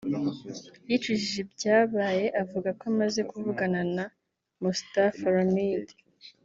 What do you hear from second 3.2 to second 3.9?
kuvugana